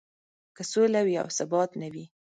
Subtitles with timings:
[0.55, 2.05] که سوله وي او ثبات نه وي.